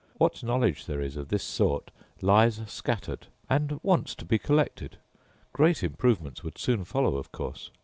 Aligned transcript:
What 0.17 0.41
knowledge 0.43 0.87
there 0.87 0.99
is 0.99 1.15
of 1.15 1.27
this 1.27 1.43
sort 1.43 1.91
lies 2.23 2.59
scattered, 2.65 3.27
and 3.47 3.79
wants 3.83 4.15
to 4.15 4.25
be 4.25 4.39
collected; 4.39 4.97
great 5.53 5.83
improvements 5.83 6.43
would 6.43 6.57
soon 6.57 6.85
follow 6.85 7.17
of 7.17 7.31
course. 7.31 7.69